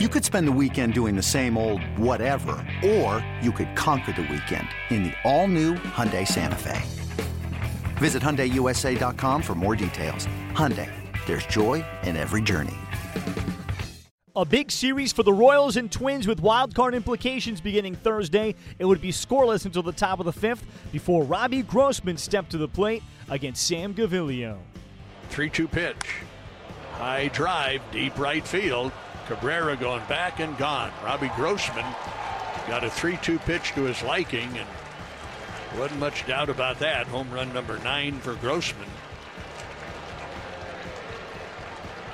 You 0.00 0.08
could 0.08 0.24
spend 0.24 0.48
the 0.48 0.58
weekend 0.60 0.92
doing 0.92 1.14
the 1.14 1.22
same 1.22 1.56
old 1.56 1.80
whatever, 1.96 2.56
or 2.84 3.24
you 3.40 3.52
could 3.52 3.76
conquer 3.76 4.10
the 4.10 4.22
weekend 4.22 4.66
in 4.90 5.04
the 5.04 5.12
all-new 5.22 5.74
Hyundai 5.74 6.26
Santa 6.26 6.56
Fe. 6.56 6.82
Visit 7.98 8.20
HyundaiUSA.com 8.20 9.40
for 9.40 9.54
more 9.54 9.76
details. 9.76 10.26
Hyundai, 10.50 10.90
there's 11.26 11.46
joy 11.46 11.84
in 12.02 12.16
every 12.16 12.42
journey. 12.42 12.74
A 14.34 14.44
big 14.44 14.72
series 14.72 15.12
for 15.12 15.22
the 15.22 15.32
Royals 15.32 15.76
and 15.76 15.92
Twins 15.92 16.26
with 16.26 16.40
wild 16.40 16.74
card 16.74 16.96
implications 16.96 17.60
beginning 17.60 17.94
Thursday. 17.94 18.56
It 18.80 18.86
would 18.86 19.00
be 19.00 19.12
scoreless 19.12 19.64
until 19.64 19.84
the 19.84 19.92
top 19.92 20.18
of 20.18 20.26
the 20.26 20.32
fifth 20.32 20.66
before 20.90 21.22
Robbie 21.22 21.62
Grossman 21.62 22.16
stepped 22.16 22.50
to 22.50 22.58
the 22.58 22.66
plate 22.66 23.04
against 23.28 23.64
Sam 23.64 23.94
Gaviglio. 23.94 24.58
3 25.28 25.48
2 25.50 25.68
pitch. 25.68 26.16
High 26.94 27.28
drive, 27.28 27.80
deep 27.92 28.18
right 28.18 28.44
field. 28.44 28.90
Cabrera 29.26 29.76
going 29.76 30.04
back 30.06 30.40
and 30.40 30.56
gone. 30.58 30.92
Robbie 31.02 31.30
Grossman 31.36 31.86
got 32.68 32.84
a 32.84 32.90
3 32.90 33.18
2 33.22 33.38
pitch 33.40 33.72
to 33.72 33.82
his 33.82 34.02
liking, 34.02 34.56
and 34.56 34.68
wasn't 35.78 36.00
much 36.00 36.26
doubt 36.26 36.48
about 36.48 36.78
that. 36.78 37.06
Home 37.08 37.30
run 37.30 37.52
number 37.52 37.78
nine 37.78 38.18
for 38.20 38.34
Grossman. 38.34 38.88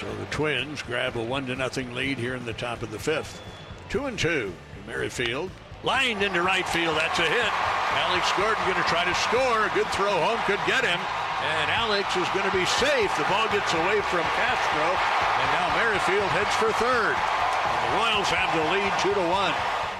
So 0.00 0.06
the 0.16 0.26
Twins 0.26 0.82
grab 0.82 1.16
a 1.16 1.22
one 1.22 1.46
to 1.46 1.54
nothing 1.54 1.94
lead 1.94 2.18
here 2.18 2.34
in 2.34 2.44
the 2.44 2.52
top 2.52 2.82
of 2.82 2.90
the 2.90 2.98
fifth. 2.98 3.40
Two 3.88 4.06
and 4.06 4.18
two 4.18 4.52
to 4.74 4.90
Merrifield. 4.90 5.50
Lined 5.84 6.22
into 6.22 6.42
right 6.42 6.66
field. 6.68 6.96
That's 6.96 7.18
a 7.18 7.22
hit. 7.22 7.52
Alex 7.94 8.32
Gordon 8.36 8.64
going 8.64 8.82
to 8.82 8.88
try 8.88 9.04
to 9.04 9.14
score. 9.14 9.66
A 9.66 9.70
good 9.74 9.86
throw 9.92 10.10
home 10.10 10.38
could 10.46 10.60
get 10.66 10.84
him. 10.84 10.98
And 11.42 11.70
Alex 11.70 12.16
is 12.16 12.28
going 12.28 12.48
to 12.48 12.56
be 12.56 12.64
safe. 12.66 13.10
The 13.16 13.24
ball 13.24 13.48
gets 13.50 13.74
away 13.74 14.00
from 14.02 14.22
Castro. 14.38 14.86
And 14.86 15.48
now 15.58 15.74
Merrifield 15.76 16.30
heads 16.30 16.54
for 16.54 16.72
third. 16.78 17.16
And 17.18 17.78
the 17.82 17.96
Royals 17.98 18.28
have 18.28 18.54
the 18.54 18.70
lead 18.70 18.92
two 19.02 19.12
to 19.12 19.28
one. 19.28 19.52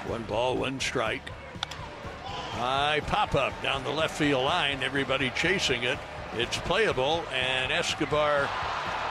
One 0.09 0.23
ball, 0.23 0.57
one 0.57 0.79
strike. 0.79 1.29
High 2.25 3.01
pop 3.07 3.35
up 3.35 3.53
down 3.63 3.83
the 3.83 3.91
left 3.91 4.17
field 4.17 4.45
line. 4.45 4.83
Everybody 4.83 5.31
chasing 5.31 5.83
it. 5.83 5.99
It's 6.35 6.59
playable. 6.59 7.25
And 7.33 7.73
Escobar, 7.73 8.49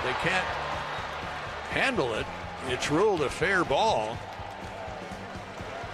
they 0.06 0.14
can't 0.22 0.46
handle 1.72 2.14
it. 2.14 2.26
It's 2.68 2.90
ruled 2.90 3.22
a 3.22 3.30
fair 3.30 3.66
ball. 3.66 4.18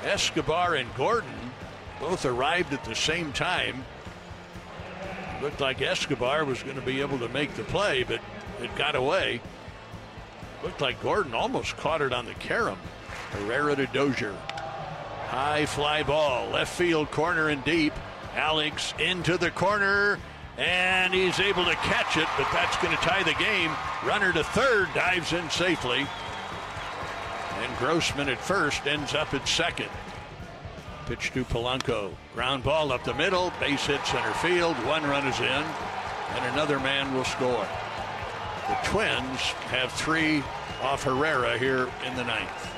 Escobar 0.04 0.76
and 0.76 0.94
Gordon 0.96 1.52
both 2.00 2.26
arrived 2.26 2.74
at 2.74 2.84
the 2.84 2.96
same 2.96 3.34
time. 3.34 3.84
Looked 5.42 5.62
like 5.62 5.82
Escobar 5.82 6.46
was 6.46 6.64
going 6.64 6.76
to 6.76 6.82
be 6.82 7.02
able 7.02 7.20
to 7.20 7.30
make 7.30 7.54
the 7.54 7.64
play, 7.64 8.04
but 8.04 8.20
it 8.62 8.76
got 8.76 8.96
away. 8.96 9.40
Looked 10.64 10.82
like 10.82 11.02
Gordon 11.02 11.34
almost 11.34 11.78
caught 11.78 12.02
it 12.02 12.12
on 12.12 12.26
the 12.26 12.34
carom. 12.36 12.80
Herrera 13.32 13.76
to 13.76 13.86
Dozier. 13.88 14.36
High 15.28 15.66
fly 15.66 16.04
ball, 16.04 16.50
left 16.50 16.74
field 16.74 17.12
corner 17.12 17.50
and 17.50 17.64
deep. 17.64 17.94
Alex 18.36 18.94
into 19.00 19.38
the 19.38 19.52
corner, 19.52 20.20
and 20.58 21.14
he's 21.14 21.40
able 21.40 21.66
to 21.66 21.76
catch 21.76 22.18
it, 22.18 22.28
but 22.38 22.48
that's 22.52 22.78
going 22.78 22.96
to 22.96 23.04
tie 23.04 23.24
the 23.24 23.34
game. 23.34 23.72
Runner 24.06 24.32
to 24.34 24.44
third 24.44 24.88
dives 24.96 25.34
in 25.34 25.50
safely. 25.50 26.08
And 27.60 27.78
Grossman 27.78 28.30
at 28.30 28.40
first 28.40 28.88
ends 28.88 29.14
up 29.14 29.34
at 29.34 29.48
second. 29.48 29.90
Pitch 31.08 31.32
to 31.32 31.46
Polanco. 31.46 32.12
Ground 32.34 32.66
ball 32.66 32.92
up 32.92 33.06
the 33.06 33.14
middle. 33.14 33.54
Base 33.62 33.86
hit 33.86 34.06
center 34.06 34.34
field. 34.34 34.76
One 34.86 35.04
run 35.04 35.26
is 35.26 35.40
in. 35.40 35.46
And 35.46 36.46
another 36.54 36.82
man 36.82 37.14
will 37.14 37.24
score. 37.24 37.66
The 38.68 38.78
Twins 38.84 39.40
have 39.70 39.90
three 39.94 40.44
off 40.82 41.04
Herrera 41.04 41.58
here 41.58 41.90
in 42.06 42.14
the 42.18 42.26
ninth. 42.26 42.77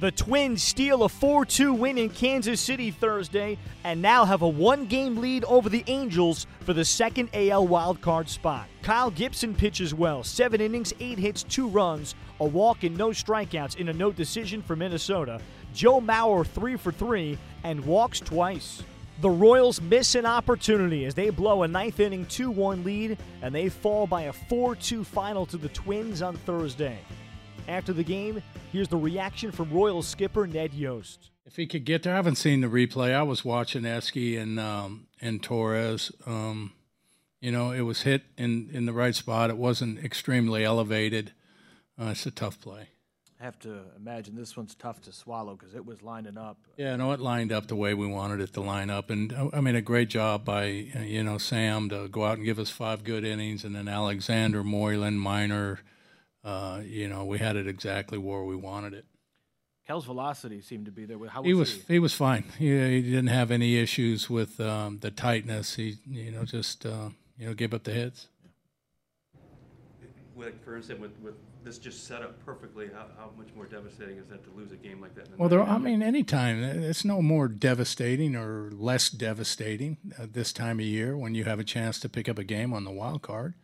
The 0.00 0.10
Twins 0.10 0.60
steal 0.60 1.04
a 1.04 1.08
4 1.08 1.44
2 1.46 1.72
win 1.72 1.98
in 1.98 2.10
Kansas 2.10 2.60
City 2.60 2.90
Thursday 2.90 3.56
and 3.84 4.02
now 4.02 4.24
have 4.24 4.42
a 4.42 4.48
one 4.48 4.86
game 4.86 5.18
lead 5.18 5.44
over 5.44 5.68
the 5.68 5.84
Angels 5.86 6.48
for 6.60 6.72
the 6.72 6.84
second 6.84 7.28
AL 7.32 7.68
wildcard 7.68 8.28
spot. 8.28 8.66
Kyle 8.82 9.10
Gibson 9.10 9.54
pitches 9.54 9.94
well 9.94 10.24
seven 10.24 10.60
innings, 10.60 10.92
eight 10.98 11.18
hits, 11.18 11.44
two 11.44 11.68
runs, 11.68 12.16
a 12.40 12.44
walk, 12.44 12.82
and 12.82 12.98
no 12.98 13.10
strikeouts 13.10 13.76
in 13.76 13.88
a 13.88 13.92
no 13.92 14.10
decision 14.10 14.62
for 14.62 14.74
Minnesota. 14.74 15.40
Joe 15.72 16.00
Mauer, 16.00 16.44
three 16.44 16.76
for 16.76 16.90
three, 16.90 17.38
and 17.62 17.84
walks 17.84 18.18
twice. 18.18 18.82
The 19.20 19.30
Royals 19.30 19.80
miss 19.80 20.16
an 20.16 20.26
opportunity 20.26 21.04
as 21.04 21.14
they 21.14 21.30
blow 21.30 21.62
a 21.62 21.68
ninth 21.68 22.00
inning 22.00 22.26
2 22.26 22.50
1 22.50 22.82
lead 22.82 23.16
and 23.42 23.54
they 23.54 23.68
fall 23.68 24.08
by 24.08 24.22
a 24.22 24.32
4 24.32 24.74
2 24.74 25.04
final 25.04 25.46
to 25.46 25.56
the 25.56 25.68
Twins 25.68 26.20
on 26.20 26.34
Thursday. 26.38 26.98
After 27.66 27.92
the 27.92 28.04
game, 28.04 28.42
here's 28.72 28.88
the 28.88 28.96
reaction 28.96 29.50
from 29.50 29.70
Royals 29.70 30.06
skipper 30.06 30.46
Ned 30.46 30.74
Yost. 30.74 31.30
If 31.46 31.56
he 31.56 31.66
could 31.66 31.84
get 31.84 32.02
there, 32.02 32.12
I 32.12 32.16
haven't 32.16 32.36
seen 32.36 32.60
the 32.60 32.66
replay. 32.66 33.14
I 33.14 33.22
was 33.22 33.44
watching 33.44 33.82
Esky 33.82 34.38
and 34.38 34.60
um, 34.60 35.06
and 35.20 35.42
Torres. 35.42 36.12
Um, 36.26 36.72
you 37.40 37.52
know, 37.52 37.70
it 37.70 37.82
was 37.82 38.02
hit 38.02 38.22
in, 38.38 38.70
in 38.72 38.86
the 38.86 38.92
right 38.92 39.14
spot. 39.14 39.50
It 39.50 39.56
wasn't 39.56 40.02
extremely 40.02 40.64
elevated. 40.64 41.32
Uh, 42.00 42.06
it's 42.06 42.24
a 42.26 42.30
tough 42.30 42.60
play. 42.60 42.88
I 43.40 43.44
have 43.44 43.58
to 43.60 43.80
imagine 43.96 44.36
this 44.36 44.56
one's 44.56 44.74
tough 44.74 45.02
to 45.02 45.12
swallow 45.12 45.54
because 45.54 45.74
it 45.74 45.84
was 45.84 46.02
lining 46.02 46.38
up. 46.38 46.56
Yeah, 46.78 46.96
no, 46.96 47.12
it 47.12 47.20
lined 47.20 47.52
up 47.52 47.66
the 47.66 47.76
way 47.76 47.92
we 47.92 48.06
wanted 48.06 48.40
it 48.40 48.54
to 48.54 48.62
line 48.62 48.88
up, 48.88 49.10
and 49.10 49.32
uh, 49.32 49.50
I 49.52 49.60
mean, 49.60 49.74
a 49.74 49.82
great 49.82 50.08
job 50.08 50.44
by 50.44 50.86
uh, 50.96 51.00
you 51.00 51.22
know 51.22 51.38
Sam 51.38 51.88
to 51.90 52.08
go 52.08 52.24
out 52.24 52.38
and 52.38 52.46
give 52.46 52.58
us 52.58 52.70
five 52.70 53.04
good 53.04 53.24
innings, 53.24 53.64
and 53.64 53.74
then 53.74 53.88
Alexander 53.88 54.62
Moylan, 54.62 55.18
Minor 55.18 55.80
uh, 56.44 56.80
you 56.84 57.08
know, 57.08 57.24
we 57.24 57.38
had 57.38 57.56
it 57.56 57.66
exactly 57.66 58.18
where 58.18 58.44
we 58.44 58.54
wanted 58.54 58.94
it. 58.94 59.06
Kel's 59.86 60.06
velocity 60.06 60.60
seemed 60.60 60.86
to 60.86 60.92
be 60.92 61.04
there. 61.04 61.18
How 61.28 61.42
was 61.42 61.46
he 61.46 61.54
was 61.54 61.72
he? 61.72 61.94
he 61.94 61.98
was 61.98 62.14
fine. 62.14 62.44
He, 62.58 62.68
he 62.68 63.02
didn't 63.02 63.26
have 63.26 63.50
any 63.50 63.76
issues 63.76 64.30
with 64.30 64.58
um, 64.60 64.98
the 65.00 65.10
tightness. 65.10 65.74
He 65.74 65.96
you 66.06 66.30
know 66.30 66.44
just 66.44 66.86
uh, 66.86 67.10
you 67.38 67.46
know 67.46 67.54
gave 67.54 67.74
up 67.74 67.84
the 67.84 67.92
hits. 67.92 68.28
Like 70.36 70.62
for 70.64 70.76
instance, 70.76 71.00
with, 71.00 71.12
with 71.22 71.34
this 71.64 71.78
just 71.78 72.06
set 72.06 72.22
up 72.22 72.44
perfectly, 72.44 72.88
how, 72.92 73.06
how 73.16 73.30
much 73.36 73.48
more 73.54 73.66
devastating 73.66 74.18
is 74.18 74.26
that 74.28 74.42
to 74.44 74.50
lose 74.56 74.72
a 74.72 74.76
game 74.76 75.00
like 75.00 75.14
that? 75.14 75.38
Well, 75.38 75.48
there, 75.48 75.62
I 75.62 75.78
mean, 75.78 76.02
anytime 76.02 76.62
it's 76.62 77.04
no 77.04 77.22
more 77.22 77.48
devastating 77.48 78.36
or 78.36 78.70
less 78.72 79.08
devastating 79.10 79.98
uh, 80.18 80.26
this 80.30 80.52
time 80.52 80.80
of 80.80 80.86
year 80.86 81.16
when 81.16 81.34
you 81.34 81.44
have 81.44 81.58
a 81.58 81.64
chance 81.64 82.00
to 82.00 82.08
pick 82.08 82.28
up 82.28 82.38
a 82.38 82.44
game 82.44 82.72
on 82.72 82.84
the 82.84 82.90
wild 82.90 83.22
card. 83.22 83.54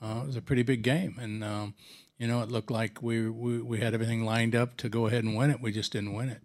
Uh, 0.00 0.22
it 0.24 0.26
was 0.26 0.36
a 0.36 0.42
pretty 0.42 0.64
big 0.64 0.82
game, 0.82 1.16
and 1.20 1.44
um, 1.44 1.74
you 2.22 2.28
know, 2.28 2.40
it 2.40 2.52
looked 2.52 2.70
like 2.70 3.02
we, 3.02 3.28
we, 3.28 3.60
we 3.60 3.80
had 3.80 3.94
everything 3.94 4.24
lined 4.24 4.54
up 4.54 4.76
to 4.76 4.88
go 4.88 5.08
ahead 5.08 5.24
and 5.24 5.34
win 5.34 5.50
it. 5.50 5.60
We 5.60 5.72
just 5.72 5.90
didn't 5.90 6.12
win 6.12 6.28
it. 6.28 6.40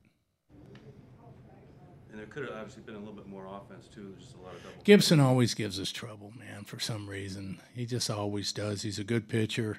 And 2.10 2.20
there 2.20 2.26
could 2.26 2.46
have 2.46 2.54
obviously 2.54 2.82
been 2.82 2.96
a 2.96 2.98
little 2.98 3.14
bit 3.14 3.28
more 3.28 3.46
offense 3.46 3.88
too. 3.88 4.16
Just 4.18 4.34
a 4.34 4.38
lot 4.40 4.56
of 4.56 4.64
double. 4.64 4.84
Gibson 4.84 5.20
always 5.20 5.54
gives 5.54 5.80
us 5.80 5.92
trouble, 5.92 6.34
man. 6.36 6.64
For 6.64 6.80
some 6.80 7.08
reason, 7.08 7.60
he 7.76 7.86
just 7.86 8.10
always 8.10 8.52
does. 8.52 8.82
He's 8.82 8.98
a 8.98 9.04
good 9.04 9.30
pitcher. 9.30 9.78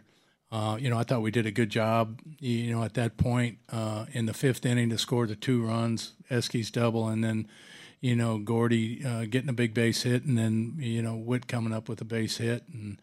Uh, 0.52 0.78
you 0.80 0.88
know, 0.88 0.96
I 0.96 1.02
thought 1.02 1.22
we 1.22 1.32
did 1.32 1.46
a 1.46 1.50
good 1.50 1.70
job. 1.70 2.20
You 2.38 2.76
know, 2.76 2.84
at 2.84 2.94
that 2.94 3.16
point 3.16 3.58
uh, 3.68 4.04
in 4.12 4.26
the 4.26 4.34
fifth 4.34 4.64
inning 4.64 4.90
to 4.90 4.98
score 4.98 5.26
the 5.26 5.34
two 5.34 5.66
runs, 5.66 6.12
Esky's 6.30 6.70
double, 6.70 7.08
and 7.08 7.24
then 7.24 7.48
you 8.00 8.14
know 8.14 8.38
Gordy 8.38 9.04
uh, 9.04 9.24
getting 9.24 9.50
a 9.50 9.52
big 9.52 9.74
base 9.74 10.04
hit, 10.04 10.22
and 10.22 10.38
then 10.38 10.76
you 10.78 11.02
know 11.02 11.16
Whit 11.16 11.48
coming 11.48 11.72
up 11.72 11.88
with 11.88 12.00
a 12.00 12.04
base 12.04 12.36
hit, 12.36 12.62
and 12.72 13.02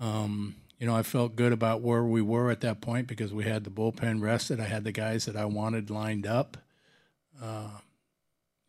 um, 0.00 0.54
you 0.80 0.86
know, 0.86 0.96
I 0.96 1.02
felt 1.02 1.36
good 1.36 1.52
about 1.52 1.82
where 1.82 2.02
we 2.02 2.22
were 2.22 2.50
at 2.50 2.62
that 2.62 2.80
point 2.80 3.06
because 3.06 3.34
we 3.34 3.44
had 3.44 3.64
the 3.64 3.70
bullpen 3.70 4.22
rested. 4.22 4.58
I 4.58 4.64
had 4.64 4.82
the 4.82 4.92
guys 4.92 5.26
that 5.26 5.36
I 5.36 5.44
wanted 5.44 5.90
lined 5.90 6.26
up. 6.26 6.56
Uh, 7.40 7.68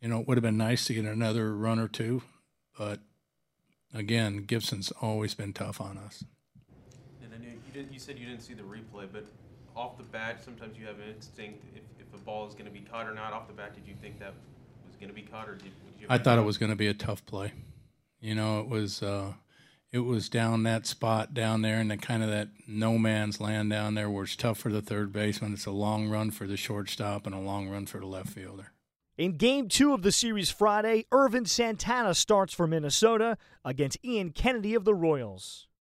you 0.02 0.08
know, 0.08 0.20
it 0.20 0.28
would 0.28 0.36
have 0.36 0.42
been 0.42 0.58
nice 0.58 0.84
to 0.86 0.94
get 0.94 1.06
another 1.06 1.56
run 1.56 1.78
or 1.78 1.88
two, 1.88 2.22
but 2.76 3.00
again, 3.94 4.44
Gibson's 4.44 4.92
always 5.00 5.34
been 5.34 5.54
tough 5.54 5.80
on 5.80 5.96
us. 5.96 6.22
And 7.22 7.32
then 7.32 7.42
you, 7.42 7.80
you, 7.80 7.86
you 7.92 7.98
said 7.98 8.18
you 8.18 8.26
didn't 8.26 8.42
see 8.42 8.54
the 8.54 8.62
replay, 8.62 9.08
but 9.10 9.24
off 9.74 9.96
the 9.96 10.04
bat, 10.04 10.44
sometimes 10.44 10.76
you 10.78 10.84
have 10.86 10.96
an 10.96 11.14
instinct 11.14 11.64
if, 11.74 11.82
if 11.98 12.12
a 12.14 12.18
ball 12.24 12.46
is 12.46 12.52
going 12.52 12.66
to 12.66 12.70
be 12.70 12.80
caught 12.80 13.08
or 13.08 13.14
not. 13.14 13.32
Off 13.32 13.46
the 13.46 13.54
bat, 13.54 13.74
did 13.74 13.86
you 13.86 13.94
think 14.02 14.18
that 14.18 14.34
was 14.86 14.96
going 14.96 15.08
to 15.08 15.14
be 15.14 15.22
caught, 15.22 15.48
or 15.48 15.54
did, 15.54 15.72
did 15.98 16.08
I 16.10 16.18
thought 16.18 16.38
it 16.38 16.42
was 16.42 16.58
going 16.58 16.70
to 16.70 16.76
be 16.76 16.88
a 16.88 16.94
tough 16.94 17.24
play. 17.24 17.52
You 18.20 18.34
know, 18.34 18.60
it 18.60 18.68
was. 18.68 19.02
Uh, 19.02 19.32
it 19.92 20.00
was 20.00 20.30
down 20.30 20.62
that 20.62 20.86
spot 20.86 21.34
down 21.34 21.60
there 21.60 21.78
in 21.78 21.88
the 21.88 21.98
kind 21.98 22.22
of 22.22 22.30
that 22.30 22.48
no 22.66 22.96
man's 22.96 23.40
land 23.40 23.70
down 23.70 23.94
there 23.94 24.08
where 24.08 24.24
it's 24.24 24.34
tough 24.34 24.58
for 24.58 24.70
the 24.70 24.80
third 24.80 25.12
baseman. 25.12 25.52
It's 25.52 25.66
a 25.66 25.70
long 25.70 26.08
run 26.08 26.30
for 26.30 26.46
the 26.46 26.56
shortstop 26.56 27.26
and 27.26 27.34
a 27.34 27.38
long 27.38 27.68
run 27.68 27.84
for 27.84 27.98
the 27.98 28.06
left 28.06 28.30
fielder. 28.30 28.72
In 29.18 29.36
game 29.36 29.68
two 29.68 29.92
of 29.92 30.00
the 30.00 30.10
series 30.10 30.50
Friday, 30.50 31.04
Ervin 31.12 31.44
Santana 31.44 32.14
starts 32.14 32.54
for 32.54 32.66
Minnesota 32.66 33.36
against 33.62 33.98
Ian 34.02 34.30
Kennedy 34.30 34.74
of 34.74 34.84
the 34.84 34.94
Royals. 34.94 35.68